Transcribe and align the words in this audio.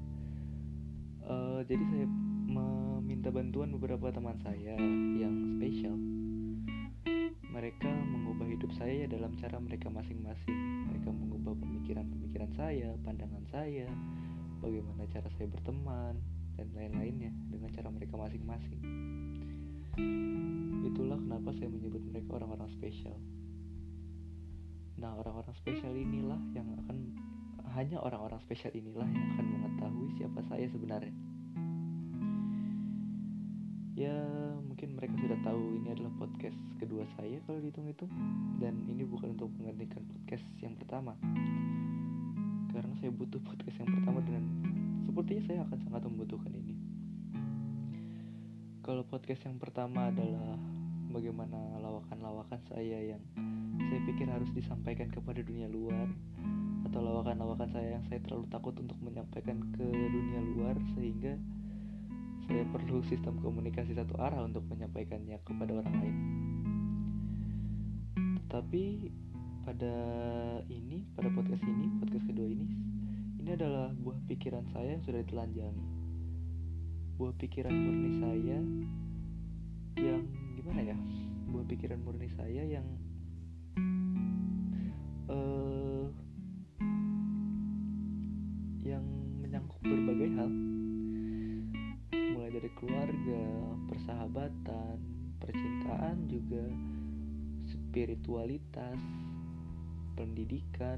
Uh, 1.24 1.62
jadi 1.64 1.86
saya 1.86 2.06
meminta 2.50 3.30
bantuan 3.30 3.70
beberapa 3.72 4.10
teman 4.10 4.36
saya 4.42 4.74
yang 5.16 5.54
spesial 5.54 5.96
hidup 8.64 8.80
saya 8.80 9.04
dalam 9.04 9.28
cara 9.36 9.60
mereka 9.60 9.92
masing-masing. 9.92 10.88
Mereka 10.88 11.12
mengubah 11.12 11.52
pemikiran-pemikiran 11.52 12.48
saya, 12.56 12.96
pandangan 13.04 13.44
saya, 13.52 13.84
bagaimana 14.64 15.04
cara 15.12 15.28
saya 15.36 15.52
berteman, 15.52 16.16
dan 16.56 16.72
lain-lainnya 16.72 17.28
dengan 17.52 17.68
cara 17.76 17.92
mereka 17.92 18.16
masing-masing. 18.16 18.80
Itulah 20.80 21.20
kenapa 21.20 21.52
saya 21.60 21.68
menyebut 21.68 22.08
mereka 22.08 22.40
orang-orang 22.40 22.72
spesial. 22.72 23.20
Nah, 24.96 25.12
orang-orang 25.12 25.52
spesial 25.60 25.92
inilah 25.92 26.40
yang 26.56 26.64
akan 26.72 27.20
hanya 27.76 28.00
orang-orang 28.00 28.40
spesial 28.48 28.72
inilah 28.72 29.04
yang 29.04 29.24
akan 29.36 29.44
mengetahui 29.60 30.08
siapa 30.16 30.40
saya 30.48 30.64
sebenarnya. 30.72 31.12
Ya, 33.92 34.16
mungkin 34.74 34.98
mereka 34.98 35.14
sudah 35.22 35.38
tahu 35.46 35.78
ini 35.78 35.88
adalah 35.94 36.10
podcast 36.18 36.58
kedua 36.82 37.06
saya 37.14 37.38
kalau 37.46 37.62
dihitung-hitung 37.62 38.10
dan 38.58 38.74
ini 38.90 39.06
bukan 39.06 39.38
untuk 39.38 39.46
menggantikan 39.54 40.02
podcast 40.02 40.42
yang 40.58 40.74
pertama. 40.74 41.14
Karena 42.74 42.90
saya 42.98 43.14
butuh 43.14 43.38
podcast 43.38 43.78
yang 43.78 43.86
pertama 43.94 44.18
dan 44.26 44.42
sepertinya 45.06 45.42
saya 45.46 45.58
akan 45.62 45.78
sangat 45.78 46.02
membutuhkan 46.10 46.50
ini. 46.58 46.74
Kalau 48.82 49.06
podcast 49.06 49.46
yang 49.46 49.62
pertama 49.62 50.10
adalah 50.10 50.58
bagaimana 51.14 51.78
lawakan-lawakan 51.78 52.58
saya 52.66 53.14
yang 53.14 53.22
saya 53.78 54.00
pikir 54.10 54.26
harus 54.26 54.50
disampaikan 54.58 55.06
kepada 55.06 55.38
dunia 55.38 55.70
luar 55.70 56.10
atau 56.90 56.98
lawakan-lawakan 56.98 57.70
saya 57.70 57.94
yang 57.94 58.04
saya 58.10 58.18
terlalu 58.26 58.50
takut 58.50 58.74
untuk 58.74 58.98
menyampaikan 59.06 59.54
ke 59.70 59.86
dunia 59.86 60.42
luar 60.42 60.74
sehingga 60.98 61.38
saya 62.44 62.64
perlu 62.68 63.00
sistem 63.08 63.40
komunikasi 63.40 63.96
satu 63.96 64.20
arah 64.20 64.44
untuk 64.44 64.64
menyampaikannya 64.68 65.40
kepada 65.44 65.80
orang 65.80 65.94
lain. 66.00 66.16
Tetapi 68.44 68.84
pada 69.64 69.96
ini, 70.68 71.08
pada 71.16 71.32
podcast 71.32 71.64
ini, 71.64 71.88
podcast 71.98 72.24
kedua 72.28 72.48
ini, 72.48 72.68
ini 73.40 73.50
adalah 73.56 73.92
buah 73.96 74.20
pikiran 74.28 74.68
saya 74.76 74.96
yang 74.96 75.02
sudah 75.02 75.20
ditelanjangi. 75.24 75.86
Buah 77.16 77.32
pikiran 77.40 77.72
murni 77.72 78.10
saya 78.20 78.58
yang 79.96 80.22
gimana 80.58 80.80
ya? 80.84 80.96
Buah 81.48 81.64
pikiran 81.64 82.00
murni 82.04 82.28
saya 82.36 82.62
yang 82.66 82.84
persahabatan, 94.24 94.96
percintaan 95.36 96.16
juga, 96.32 96.64
spiritualitas, 97.68 98.96
pendidikan, 100.16 100.96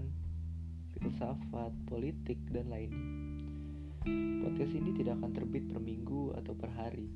filsafat, 0.94 1.74
politik, 1.90 2.38
dan 2.54 2.70
lainnya. 2.70 3.02
Podcast 4.46 4.78
ini 4.78 4.94
tidak 4.94 5.18
akan 5.18 5.34
terbit 5.34 5.66
per 5.66 5.82
minggu 5.82 6.38
atau 6.38 6.54
per 6.54 6.70
hari. 6.70 7.10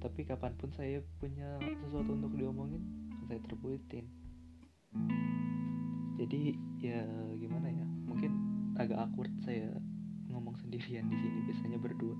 Tapi 0.00 0.24
kapan 0.24 0.56
pun 0.56 0.72
saya 0.72 1.04
punya 1.20 1.60
sesuatu 1.84 2.16
untuk 2.16 2.32
diomongin, 2.32 2.80
saya 3.28 3.36
terbitin. 3.44 4.08
Jadi 6.16 6.56
ya 6.80 7.04
gimana 7.36 7.68
ya? 7.68 7.84
Mungkin 8.08 8.32
agak 8.80 8.96
awkward 8.96 9.32
saya 9.44 9.76
ngomong 10.32 10.56
sendirian 10.56 11.04
di 11.12 11.20
sini 11.20 11.38
biasanya 11.52 11.76
berdua. 11.76 12.16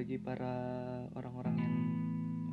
Bagi 0.00 0.16
para 0.16 0.56
orang-orang 1.12 1.60
yang 1.60 1.76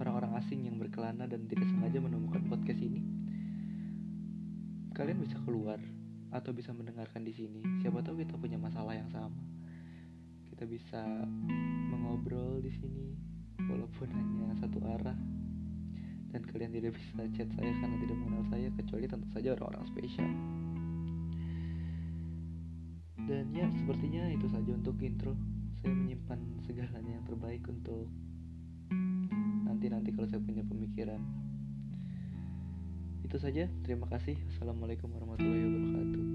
orang-orang 0.03 0.35
asing 0.35 0.67
yang 0.67 0.75
berkelana 0.75 1.31
dan 1.31 1.47
tidak 1.47 1.63
sengaja 1.71 2.03
menemukan 2.03 2.43
podcast 2.43 2.75
ini, 2.83 2.99
kalian 4.91 5.23
bisa 5.23 5.39
keluar 5.47 5.79
atau 6.35 6.51
bisa 6.51 6.75
mendengarkan 6.75 7.23
di 7.23 7.31
sini. 7.31 7.63
Siapa 7.79 8.03
tahu 8.03 8.19
kita 8.19 8.35
punya 8.35 8.59
masalah 8.59 8.99
yang 8.99 9.07
sama. 9.15 9.39
Kita 10.51 10.67
bisa 10.67 10.99
mengobrol 11.87 12.59
di 12.59 12.67
sini 12.67 13.15
walaupun 13.63 14.11
hanya 14.11 14.51
satu 14.59 14.83
arah 14.83 15.15
dan 16.35 16.43
kalian 16.51 16.75
tidak 16.75 16.99
bisa 16.99 17.31
chat 17.31 17.47
saya 17.55 17.71
karena 17.79 17.95
tidak 17.95 18.17
mengenal 18.27 18.43
saya 18.51 18.67
kecuali 18.75 19.07
tentu 19.07 19.27
saja 19.31 19.55
orang-orang 19.55 19.87
spesial. 19.87 20.31
Dan 23.23 23.55
ya, 23.55 23.71
sepertinya 23.71 24.35
itu 24.35 24.51
saja 24.51 24.71
untuk 24.75 24.99
intro 24.99 25.31
saya 25.81 25.93
menyimpan 25.93 26.39
segalanya 26.65 26.76
terbaik 27.57 27.73
untuk 27.73 28.05
nanti-nanti 29.65 30.13
kalau 30.13 30.29
saya 30.29 30.41
punya 30.45 30.61
pemikiran. 30.61 31.17
Itu 33.25 33.41
saja, 33.41 33.65
terima 33.81 34.05
kasih. 34.13 34.37
Assalamualaikum 34.53 35.09
warahmatullahi 35.09 35.65
wabarakatuh. 35.65 36.26